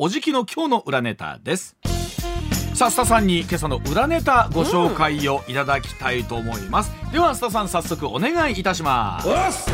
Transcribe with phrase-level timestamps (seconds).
[0.00, 1.76] おじきの今日の裏ネタです。
[2.72, 9.68] さあスタさんに今朝の裏ネタご紹介をいただきたいと思います、うん、ではスタさん早速お願いいたします。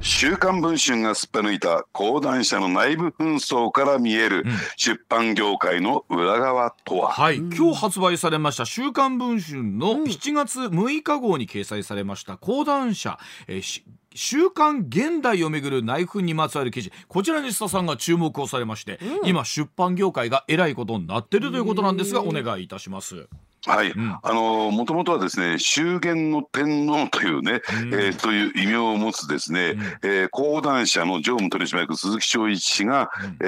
[0.00, 4.44] 週刊文春がすっぱ抜いた講談社の内部紛争から見える
[4.76, 13.82] 出版業界の裏側とは、はい、今日発売されました週刊文春の7月6日号に掲載されました講談社、えー
[14.14, 23.28] 週刊現代をめぐる内紛にまつわる記事こちらに須田さんが注目をされまして、うん、今出版業界がえらいことになってるということなんですがお願いいたします。
[23.66, 33.46] はい、うん、あのもともとはですね修験の天皇というね、うん、えー、という異名を持つですね、うん、えー、講談社の常務取締役鈴木正一氏が、うん、え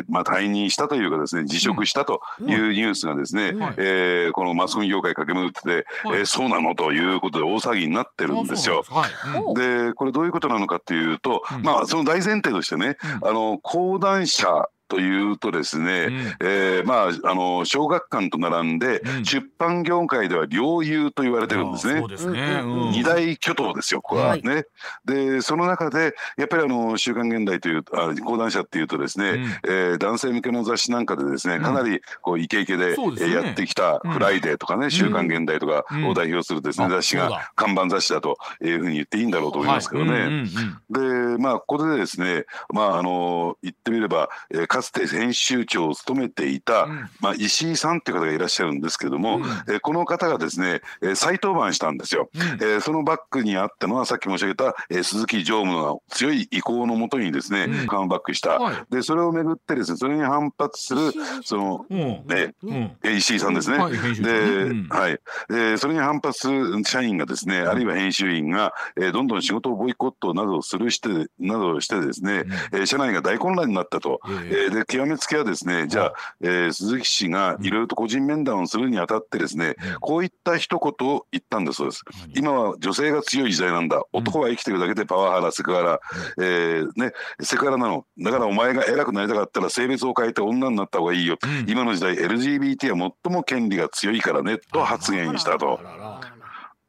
[0.00, 8.84] ー、まあ、退任したというかですね辞職したというニュースがですね、うん、えー、このマスコミ業界駆け巡ってて、はい、えー、そうなのということで大騒ぎになってるんですよ。
[8.88, 22.00] はい、でこれどういうことなのかっていうと、まあその大前提としてね、あの講談社というとですね、うん、えー、まああの小学館と並んで、うん、出版業界では両友と言われてるんですね。
[22.00, 24.36] そうですね、うん、二大巨頭ですよこれは。
[24.36, 24.54] ね。
[24.54, 24.64] はい、
[25.04, 40.44] でその中でやっぱりあの週刊現代というあ講談社っていうとですね、うん、えー、男性向けの雑誌なんかでですねかなりこうイケイケで、ね、やってきた「フライデー」とかね「週刊現代」とかを代表するですね、雑誌が看板雑誌だというふうに言っていいんだろうと思いますけどね。
[40.90, 41.00] で
[41.38, 61.86] まあここでですねまああの言ってみれば、えーかつて編集長を務めていた、うん、まあ、石井さんっていう方がいらっしゃるんですけども、うん、えこの方がですね、え再登板したんですよ、うん、えそのバックにあったのはさっき申し上げた、え鈴木常務の強い意向のもとにですね、うん、カムバックした、はい、でそれをめぐってですねそれに反発するその、
[62.26, 62.54] ね
[63.02, 65.18] 石井さんですね、はい、で、はい、
[65.50, 74.20] えそれに反発する社員がですねあるいは編集員が、えどんどん仕事をボイコットなどするしてなどしてですね、え社内が大混乱になったと、
[74.50, 82.02] えで極めつけはですねじゃあ、えー、鈴木氏がいろいろと個人面談をするにあたってですね、こういった一言を言ったんだそうです。
[82.34, 84.02] 今は女性が強い時代なんだ。
[84.12, 86.00] 男は生きてるだけでパワハラセクハラ、
[86.38, 88.04] えー、ね、セクハラなの。
[88.18, 95.80] だからお前が偉くなりたかったら性別を変えて女になった方がいいよ、今の時代 LGBT は最も権利が強いからねと発言したと。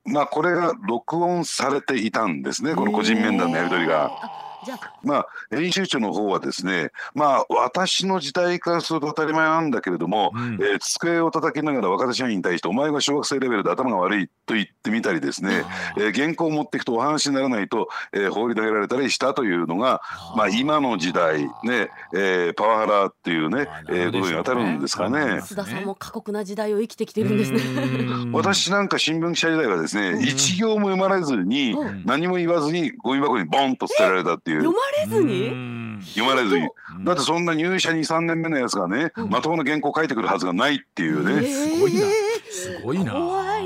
[0.06, 4.49] まあこれが録音されていたんですねこの個人面談のやり取りが。
[5.04, 15.64] まあ編集長の方はですねまあ私の時代からすると当たり前なんだけれども、うん、えー、机を叩きながら若手社員に対してお前が小学生レベルで頭が悪いと言ってみたりですね、
[15.98, 20.02] えー、原稿を持っていくとお話にならないと、えー、放り投げられたりしたというのが
[20.36, 25.20] まあ今の時代ね、えー、パワハラっていうね、えー、ことに当たるんですかね。
[25.40, 27.62] 須田さんも過酷な時代を生きてきてるんですね。
[28.34, 31.76] 私なんか新聞記者時代はですね、一行も読まれずに、
[32.06, 34.49] 何も言わずにゴミ箱にボンと捨てられたっていう。
[34.58, 35.50] 読まれずに？
[36.16, 36.68] 読まれずに。
[37.04, 42.06] だってそんな入社23年目のやつがね、うん、まともな原稿書いてくるはずがないっていうね、えー、すごいな。
[42.52, 43.12] すごいな。
[43.14, 43.64] 怖い。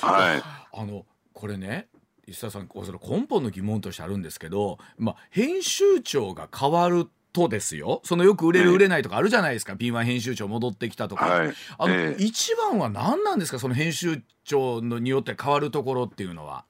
[0.00, 0.42] はい。
[0.80, 1.88] あのこれね
[2.26, 8.00] 石田さんそれ根本の疑問としてあるんですけど、まあ、編集長が変わるとですよ。
[8.04, 13.58] そのよく売れる売れないとかあるじゃないですか、P1 編集長戻ってきたとか、はい、あの、えー、一番は何なんですか？
[13.58, 16.64] その編集長のによって変わるところっていうのは。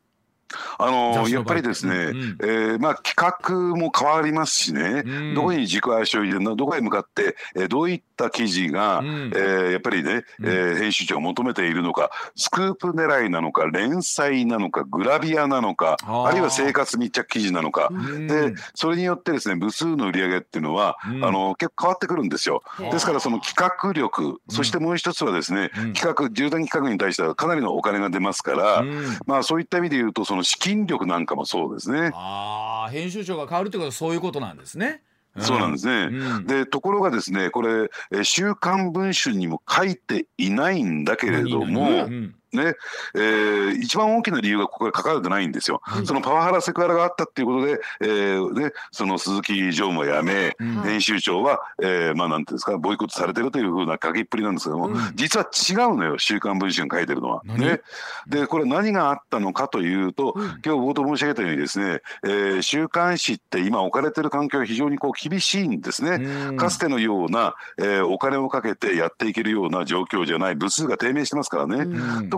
[0.78, 17.90] あのやっぱりですね、うん、えー、まあ、企画も変わりますしね、うん、どこに軸足を入れるのどこへ向かって、えー、どういった記事が、うん、えー、やっぱりね、えー、編集長が求めているのかスクープ狙いなのか連載なのかグラビアなのかあるいは生活密着記事なのか、
[18.28, 22.62] でそれによってですね部数の売り上げっていうのは、あの結構変わってくるんですよ。
[22.92, 28.84] ですからその企画力そしてもう一つはですね、企画重大企画に対してはかなりのお金が出ますから、
[29.26, 32.10] まあそういった意味で言うとその資金力なんかもそうですね。
[32.14, 35.02] ああ、編集長が変わるってことはそういうことなんですね。
[35.40, 36.08] そうなんですね。
[36.10, 37.90] うん、でところがですねこれ
[38.24, 42.74] 「週刊文春」にも書いていないんだけれども、うんね
[43.14, 45.82] えー、一番大きな理由がここで書かれてないんですよ。
[46.04, 57.42] そのパワハラセクハラがあったっていうことで、えーね、その鈴木常務を辞め、うん、編集長は、えー、まあなんていうんですかボイコットされてるというふうな書きっぷりなんですけども、うん、実は違うのよ「週刊文春」書いてるのは。
[57.44, 57.80] ね、
[58.26, 66.56] でこれ何があったのかというと、うん、今日冒頭申し上げたようにですね、えー、週刊誌って今置かれてる環境は非常にこう厳しいんですね。
[66.56, 70.54] かつてのような、えー、お金をかけてやっていけるような状況じゃない。
[70.54, 71.86] 部数が低迷してますからね。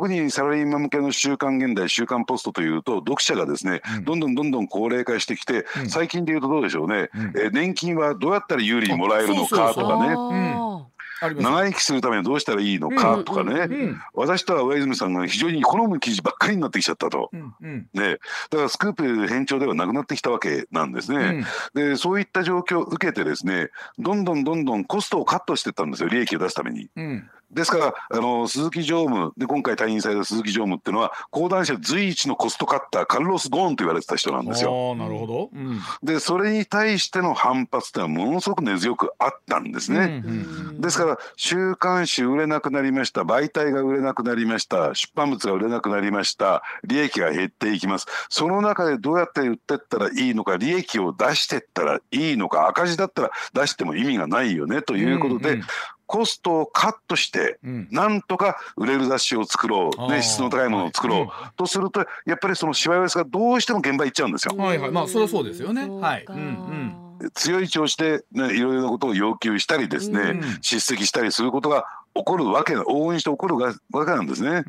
[0.00, 10.16] 特にサラリーマン向けの週刊現代週刊ポストというと読者がですね、うん、どんどんどんどん高齢化してきて、うん、最近でいうとどうでしょうね、うん、えー、年金はどうやったら有利にもらえるのかとかね。
[11.20, 13.68] 長生きするためにはどうしたらいいのかとかね、
[14.14, 17.30] 私とは上泉さんが非常に好む記事ばっかりになってきちゃったと、
[17.60, 21.44] ね、だからスクープ編長ではなくなってきたわけなんですね。
[21.74, 23.68] でそういった状況を受けてですね
[23.98, 26.88] どんどんどんどんコストをカットしていったんですよ利益を出すために。
[27.52, 34.94] ですからあの鈴木常務で今回退任された鈴木常務っていうのは講談社随一のコストカッターカルロス・ゴーンと言われてた人なんですよ。
[34.94, 40.22] なるほど、うん、でそれに対しての反発っていうのはものすごく根強くあったんですね。
[40.78, 48.06] ですから週刊誌売れなくなりました媒体が売れなくなりました出版物が売れなくなりました利益が減っていきます。
[48.28, 55.64] その中でどうやって売ってったらいいのか利益を出してったらいいのか赤字だったら出しても意味がないよねということで、うんうん
[56.10, 64.56] コストをカットして、なんとか売れる雑誌を作ろう、ね、質の高いものを作ろう、とするとやっぱりそのしわ寄せがどうしても現場行っちゃうんですよ。
[64.56, 65.88] はいはい、まあそれはそうですよね。
[65.88, 66.24] はい。
[66.26, 67.30] うんうん。
[67.34, 71.84] 強い調子で、ね、いろいろなことを要求したりですね、うん、叱責したりすることが
[72.20, 74.64] 起こるわけ応援して起こるわけなんですね。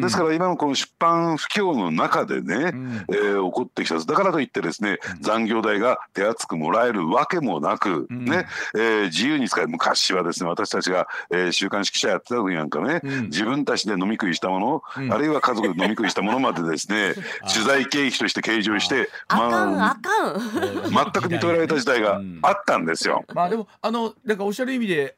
[0.00, 3.98] ですから今のこの出版不況の中でね、うん、えー、起こってきた。
[3.98, 17.14] だからといってですね、残業代が手厚くもらえるわけもなく、うん、ね、えー、自由に使え昔はですね私たちが、えー、週刊誌記者やってた時なんかね、うん、自分たちで飲み食いしたもの、うん、あるいは家族で飲み食いしたものまでですね
[17.52, 23.24] 取材経費として計上して、まあ、全く認められた時代があったんですよ。
[23.34, 25.16] まあでもあのだからおっしゃる意味で、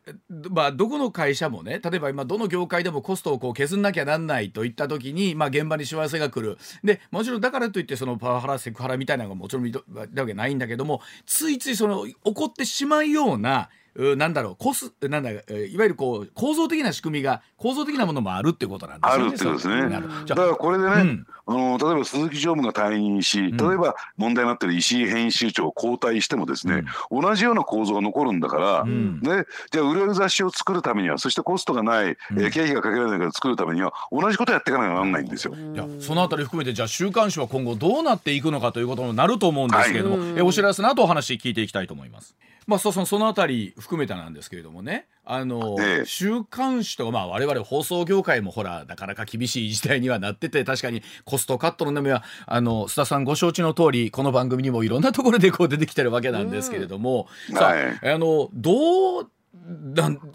[0.50, 6.58] まあ、どこの会社もね例えば今どの業界でもコストをこう削んなきゃなんないといった時に、まあ、現場にしわ寄せが来る。
[6.84, 13.70] でもちろんだからといってそのパワハラセクハラみたいなのがもちろん見たわけないんだけどもついついその起こってしまうような
[14.16, 19.24] なんだろうコスなんだいわゆるこう構造的な仕組みが構造的なものもあるってことなんですね。
[19.24, 19.88] あるってことですね。
[20.26, 35.54] だからこれでね、うん、あの例えば鈴木常務が退任し、例えば問題になってる石井編集長を交代してもですね、うん、同じような構造が残るんだから、うん、ね、じゃあ売れる雑誌を作るためにはそしてコストがない、えー、経費がかけられないから作るためには同じことやっていかなきゃならないんですよ。
[35.54, 42.34] いやそのあたり含めてじゃあ週刊誌は今後どうなっていくのかということになると思うんですけれども、はい、えお知らせの後お話聞いていきたいと思います。
[42.66, 45.06] まあ、そそのあたり含めてなんですけれどもね。
[45.28, 59.30] あの、ええ、週刊誌とか、まあ、我々放送業界もほらなかなか厳しい時代にはなってて確かにコストカットの波はあの須田さんご承知の通りこの番組にもいろんなところでこう出てきてるわけなんですけれども、うん、さあ、はい、あのどう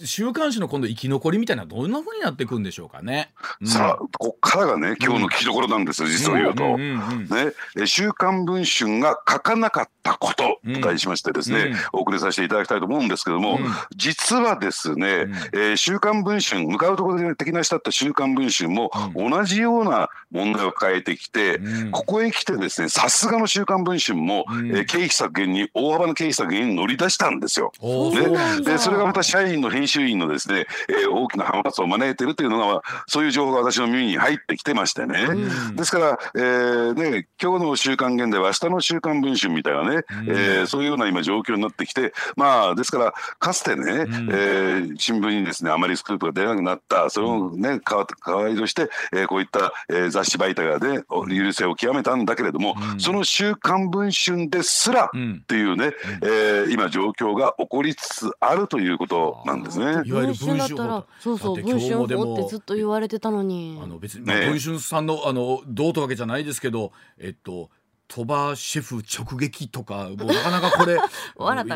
[0.04, 3.32] 週刊誌の今度生き残りみたいなどんなふうになっていくんでしょうかね。
[3.62, 6.78] うん、さあここからがね今日の聞きどころなんですよ、うん、実を言うと。
[6.78, 13.60] ね週刊文春が書かなかったことと題しましてですね、うん、お送りさせていただきたいと思うんですけども、
[13.96, 21.60] 実はですね、えー、週刊文春向かうところで敵なしだった週刊文春も同じような問題を変えてきて、
[21.92, 27.72] ここへ来てですねさすがの週刊文春も、えー、経費削減に大幅な経費削減に乗り出したんですよ。
[27.82, 48.06] ね、でそれがまた社員の編集員のですね、えー、大きな反発を招いているというのがそういう情報が私の耳に入ってきてましてね、うん、ですから、えーね、今日の「週刊現代」は明日の「週刊文春」みたいなね、うん、えー、そういうような今状況になってきてまあですからかつてね、うん、えー、新聞にですねあまりスクープが出なくなったそれをね代
[48.36, 55.10] わりとして、えー、こういった、えー、雑誌媒体がね許せを極めたんだけれども、うん、その「週刊文春」ですらっ
[55.48, 59.86] ていうね、うん、えー、今状況が起こりつつあるということなんですね。
[60.06, 63.80] いわゆる文春法そうそう文春法ってずっと言われてたのに。
[63.82, 67.70] あの別に、まあ、文春さんのあのどうとわけじゃないですけどえっと
[68.14, 70.98] 鳥羽シェフ直撃とかもうなかなかこれ
[71.38, 71.68] 笑っ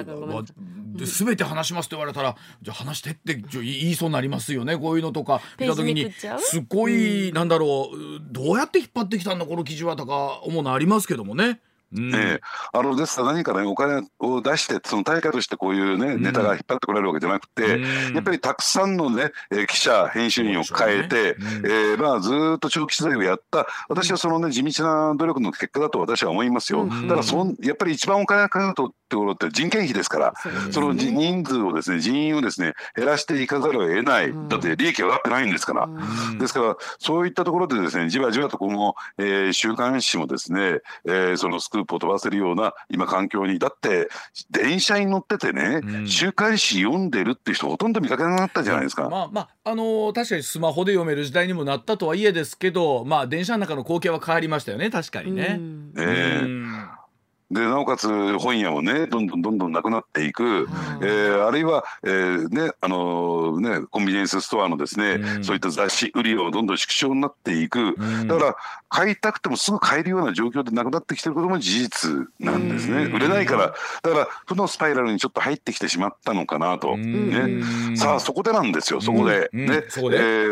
[1.05, 11.61] 全て話しますと言われたらじゃあ話してって言いそうになりますよねこういうのとか見た時にすごい、うん、なんだろうどうやって引っ張ってきたんだこの記事はとか思うのありますけどもね。
[11.93, 12.39] え
[12.73, 17.79] あのですから何かねお金を出してその対価としてこういうね、ネタが引っ張ってこられるわけじゃなくて、
[18.13, 21.35] やっぱりたくさんのね、え記者編集員を変えて、ね。
[21.63, 23.67] えー、まあずっと長期取材をやった。
[23.89, 26.87] 私はそのね地道な努力の結果だと私は思いますよ。
[26.87, 30.33] だからそんやっぱり一番お金がかかるとところって人件費ですから、
[30.71, 35.89] その人数をですね人員をですね減らしていかざるを得ない、だって利益は上がってないんですから、
[36.37, 44.09] ですからそういったところでですねじわじわとこの、えー、週刊誌もですね、えー、そのスクープを飛ばせるような今環境にだって
[44.51, 49.09] 電車に乗っててね、週刊誌読んでるって人ほとんど見かけなくなったじゃないですか。
[49.09, 55.59] まあまああのー、確かにスマホで読める時代にもなったとはいえですけどまあ電車の中の光景は変わりましたよね確かにね。
[55.97, 57.04] えー
[57.51, 60.67] でなおかつ本屋もねどんどんどんどんなくなっていく、
[61.01, 68.55] えー、あるいは、えーねあのー、ね、コンビニエンスストアのですね、うん、そういった雑誌売りをどんどん縮小になっていく、うん、だから
[68.89, 73.73] 買いたくてもすぐ買えるような状況でなくなってきてることも事実なんですね、売れないから。
[74.01, 77.63] だから負のスパイラルにちょっと入ってきてしまったのかなと、ね、
[77.95, 79.01] さあそこでなんですよ。
[79.01, 79.65] そこで、ね。
[79.75, 79.77] え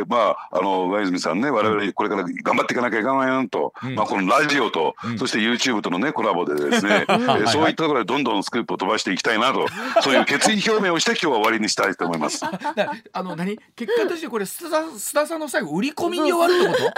[0.01, 9.67] ー、まああの上泉さんね我々これから頑張っていかなきゃいけないなと、まあ、このラジオと、そして YouTube とのねコラボでですね、えー、そういったところでどんどんスクープを飛ばしていきたいなと
[10.01, 12.43] そういう決意表明をして今日は終わりにしたいと思います。
[13.13, 13.59] あの何？
[13.75, 16.91] 結果としてこれ須田須田さんの最後売り込みに終わるってこ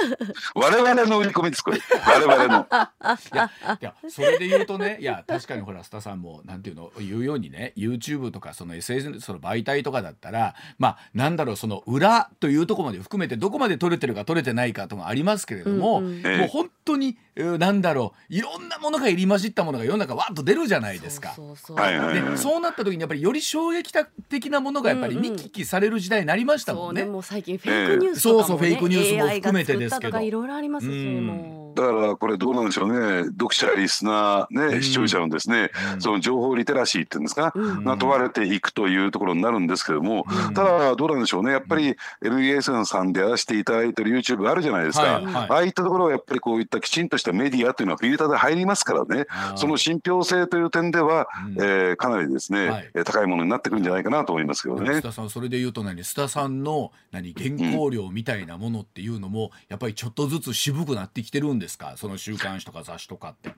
[0.54, 0.60] と？
[0.60, 1.80] 我々の売り込みですこれ。
[2.06, 2.68] 我々の。
[2.70, 21.34] いやいやそれで言うとねいや確かにほら須田さんもなんていうの言うようにね YouTube とかその SNS その媒体とかだったらまあなんだろうその裏というところまで含めてどこまで撮れてるか撮れてないかとかありますけれども、うんうん、もう本当になんだろういろんなものが入り混じったものが世の中わっと出るじゃないですか。
[21.36, 23.94] そうそうでそうなった時にやっぱりより衝撃
[24.29, 27.01] 的なものがやっぱり見聞きされる時代になりましたもんね。
[27.01, 30.20] うんうん、もう最近フェイクニュースとかも、ね、そうそうフェイクニュースも含めてですけど。
[30.20, 31.65] いろいろありますし、もう。
[31.75, 33.25] だからこれどうなんでしょうね。
[33.25, 41.51] 読者リスナーね、視聴者のですね、その情報リテラシーっていうんですか、が問われていくというところになるんですけども、ただどうなんでしょうね。
[41.51, 49.25] やっぱり NBS さんでやらせていただいてる YouTube あるじゃないですか、ああいったところはやっぱりこういったきちんとしたメディアというのはフィルターで入りますからね。
[49.55, 51.27] その信憑性という点では、
[51.58, 54.91] えー、かなりですね、はい、高いものになってくるんじゃないかなと思いますけどね。
[54.91, 56.01] 須田さんそれで言うと何？
[56.03, 57.34] 須田さんの何？
[57.34, 61.96] 原稿料みたいなものっていうのも、やっぱりちょっとずつ渋くなってきてるんですですか？
[61.98, 63.50] その週刊誌とか雑誌とかって。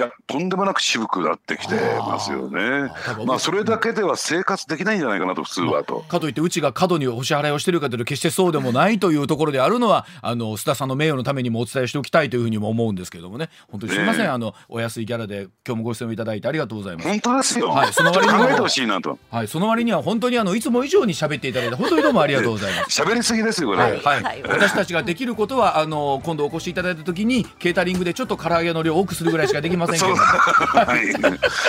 [0.00, 2.90] いやとんでもなく渋くなってきてますよね。
[3.26, 6.00] まあそれだけでは生活できないんじゃないかなと普通はと。
[6.00, 17.08] かといってうちが過度にお支払いをしてるかというと決してそうでもないというところであるのはあの須田さんの名誉のためにもお伝えしておきたいというふうにも思うんですけどもね本当にすみません、ね、あのお安いギャラで今日もご出演いただいてありがとうございます。
[17.08, 17.68] 本当ですよ。
[17.68, 19.18] はいその割には考えてほしいなと。
[19.30, 22.96] はいその割には本当にあのいつも以上に喋っていただいて本当にどうもありがとうございます。
[23.02, 23.82] 喋りすぎですよこれ。
[23.82, 30.14] はい、はい、私たちができることはあの今度お越しいただいた時にケータリングでちょっと唐揚げの量を多くするぐらいしかできませんけど。
[30.16, 31.14] はい、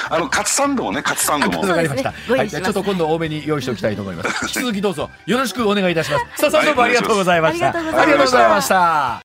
[0.09, 1.61] あのカツサンドもねカツサンドも。
[1.61, 2.13] わかりました。
[2.27, 4.29] はい、じゃちょっと今度多めに用意しておきたいと思います。
[4.45, 6.49] 引き続きどうぞよろしくお願いいたします。
[6.49, 7.69] さあ、どうもありがとうございました。
[7.69, 7.71] あ
[8.05, 9.19] りがとうございました。